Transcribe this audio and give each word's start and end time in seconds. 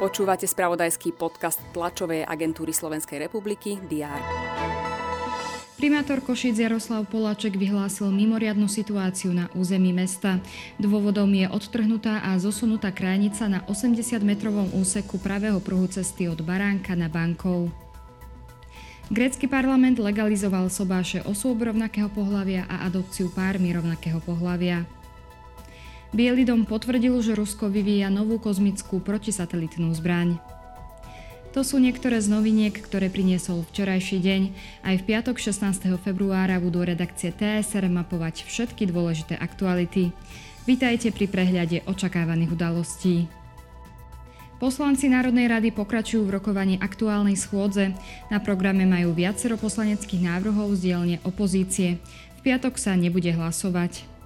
Počúvate 0.00 0.48
spravodajský 0.48 1.12
podcast 1.12 1.60
tlačovej 1.76 2.24
agentúry 2.24 2.72
Slovenskej 2.72 3.20
republiky 3.28 3.76
DR. 3.84 4.20
Primátor 5.80 6.20
Košic 6.20 6.60
Jaroslav 6.60 7.08
Poláček 7.08 7.56
vyhlásil 7.56 8.12
mimoriadnu 8.12 8.68
situáciu 8.68 9.32
na 9.32 9.48
území 9.56 9.96
mesta. 9.96 10.36
Dôvodom 10.76 11.28
je 11.32 11.48
odtrhnutá 11.48 12.20
a 12.20 12.36
zosunutá 12.36 12.92
krajnica 12.92 13.48
na 13.48 13.64
80-metrovom 13.64 14.76
úseku 14.76 15.16
pravého 15.16 15.56
pruhu 15.60 15.88
cesty 15.88 16.28
od 16.28 16.44
Baránka 16.44 16.92
na 16.92 17.08
Bankov. 17.08 17.72
Grécky 19.08 19.48
parlament 19.48 19.96
legalizoval 19.96 20.68
sobáše 20.68 21.24
osôb 21.24 21.64
rovnakého 21.64 22.12
pohľavia 22.12 22.68
a 22.68 22.84
adopciu 22.84 23.32
pármi 23.32 23.72
rovnakého 23.72 24.20
pohľavia. 24.20 24.84
Bielý 26.10 26.42
dom 26.42 26.66
potvrdil, 26.66 27.14
že 27.22 27.38
Rusko 27.38 27.70
vyvíja 27.70 28.10
novú 28.10 28.42
kozmickú 28.42 28.98
protisatelitnú 28.98 29.94
zbraň. 29.94 30.42
To 31.54 31.62
sú 31.62 31.78
niektoré 31.78 32.18
z 32.18 32.26
noviniek, 32.26 32.74
ktoré 32.74 33.06
priniesol 33.06 33.62
včerajší 33.70 34.18
deň. 34.18 34.42
Aj 34.86 34.94
v 34.98 35.06
piatok 35.06 35.38
16. 35.38 35.86
februára 36.02 36.58
budú 36.58 36.82
redakcie 36.82 37.30
TSR 37.30 37.86
mapovať 37.86 38.42
všetky 38.42 38.90
dôležité 38.90 39.38
aktuality. 39.38 40.10
Vítajte 40.66 41.14
pri 41.14 41.30
prehľade 41.30 41.86
očakávaných 41.86 42.58
udalostí. 42.58 43.30
Poslanci 44.58 45.06
Národnej 45.06 45.46
rady 45.46 45.70
pokračujú 45.70 46.26
v 46.26 46.42
rokovaní 46.42 46.74
aktuálnej 46.82 47.38
schôdze. 47.38 47.94
Na 48.34 48.42
programe 48.42 48.82
majú 48.82 49.14
viacero 49.14 49.54
poslaneckých 49.54 50.26
návrhov 50.26 50.74
z 50.74 50.90
dielne 50.90 51.16
opozície. 51.22 52.02
V 52.38 52.40
piatok 52.50 52.78
sa 52.82 52.98
nebude 52.98 53.30
hlasovať. 53.30 54.19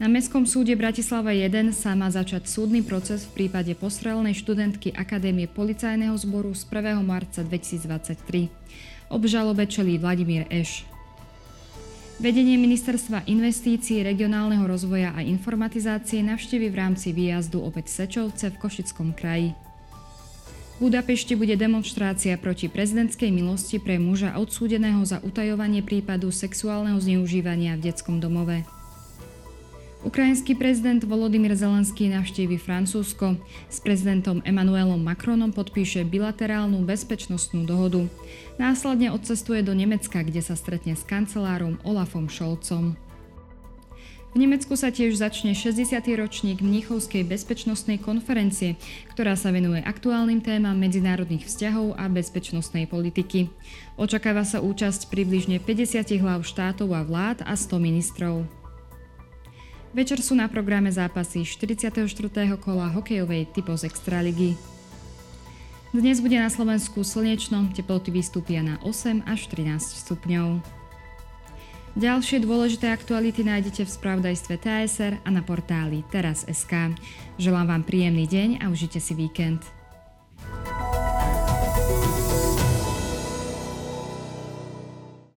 Na 0.00 0.08
Mestskom 0.08 0.48
súde 0.48 0.72
Bratislava 0.80 1.36
1 1.36 1.76
sa 1.76 1.92
má 1.92 2.08
začať 2.08 2.48
súdny 2.48 2.80
proces 2.80 3.28
v 3.28 3.44
prípade 3.44 3.76
postrelenej 3.76 4.32
študentky 4.32 4.96
Akadémie 4.96 5.44
policajného 5.44 6.16
zboru 6.16 6.56
z 6.56 6.64
1. 6.72 7.04
marca 7.04 7.44
2023. 7.44 8.48
Obžalobe 9.12 9.68
čelí 9.68 10.00
Vladimír 10.00 10.48
Eš. 10.48 10.88
Vedenie 12.16 12.56
Ministerstva 12.56 13.28
investícií, 13.28 14.00
regionálneho 14.00 14.64
rozvoja 14.64 15.12
a 15.12 15.20
informatizácie 15.20 16.24
navštívi 16.24 16.72
v 16.72 16.78
rámci 16.80 17.12
výjazdu 17.12 17.60
opäť 17.60 17.92
Sečovce 17.92 18.48
v 18.48 18.56
Košickom 18.56 19.12
kraji. 19.12 19.52
V 20.80 20.88
Budapešti 20.88 21.36
bude 21.36 21.60
demonstrácia 21.60 22.40
proti 22.40 22.72
prezidentskej 22.72 23.28
milosti 23.28 23.76
pre 23.76 24.00
muža 24.00 24.40
odsúdeného 24.40 25.04
za 25.04 25.20
utajovanie 25.20 25.84
prípadu 25.84 26.32
sexuálneho 26.32 26.96
zneužívania 26.96 27.76
v 27.76 27.92
detskom 27.92 28.16
domove. 28.16 28.79
Ukrajinský 30.00 30.56
prezident 30.56 31.04
Volodymyr 31.04 31.52
Zelenský 31.52 32.08
navštívi 32.08 32.56
Francúzsko. 32.56 33.36
S 33.68 33.84
prezidentom 33.84 34.40
Emmanuelom 34.48 34.96
Macronom 34.96 35.52
podpíše 35.52 36.08
bilaterálnu 36.08 36.80
bezpečnostnú 36.88 37.68
dohodu. 37.68 38.08
Následne 38.56 39.12
odcestuje 39.12 39.60
do 39.60 39.76
Nemecka, 39.76 40.24
kde 40.24 40.40
sa 40.40 40.56
stretne 40.56 40.96
s 40.96 41.04
kancelárom 41.04 41.76
Olafom 41.84 42.32
Scholzom. 42.32 42.96
V 44.32 44.36
Nemecku 44.40 44.72
sa 44.72 44.88
tiež 44.88 45.20
začne 45.20 45.52
60. 45.52 46.00
ročník 46.16 46.64
Mníchovskej 46.64 47.26
bezpečnostnej 47.28 48.00
konferencie, 48.00 48.80
ktorá 49.12 49.36
sa 49.36 49.52
venuje 49.52 49.84
aktuálnym 49.84 50.40
témam 50.40 50.80
medzinárodných 50.80 51.44
vzťahov 51.44 52.00
a 52.00 52.08
bezpečnostnej 52.08 52.88
politiky. 52.88 53.52
Očakáva 54.00 54.48
sa 54.48 54.64
účasť 54.64 55.12
približne 55.12 55.60
50 55.60 56.24
hlav 56.24 56.40
štátov 56.46 56.88
a 56.96 57.04
vlád 57.04 57.44
a 57.44 57.52
100 57.52 57.76
ministrov. 57.76 58.59
Večer 59.90 60.22
sú 60.22 60.38
na 60.38 60.46
programe 60.46 60.86
zápasy 60.86 61.42
44. 61.42 62.06
kola 62.62 62.94
hokejovej 62.94 63.50
typos 63.50 63.82
Extraligy. 63.82 64.54
Dnes 65.90 66.22
bude 66.22 66.38
na 66.38 66.46
Slovensku 66.46 67.02
slnečno, 67.02 67.74
teploty 67.74 68.14
vystúpia 68.14 68.62
na 68.62 68.78
8 68.86 69.26
až 69.26 69.50
13 69.50 69.82
stupňov. 70.06 70.62
Ďalšie 71.98 72.38
dôležité 72.46 72.94
aktuality 72.94 73.42
nájdete 73.42 73.82
v 73.82 73.90
spravodajstve 73.90 74.62
TSR 74.62 75.26
a 75.26 75.28
na 75.34 75.42
portáli 75.42 76.06
teraz.sk. 76.14 76.94
Želám 77.42 77.66
vám 77.66 77.82
príjemný 77.82 78.30
deň 78.30 78.62
a 78.62 78.70
užite 78.70 79.02
si 79.02 79.18
víkend. 79.18 79.79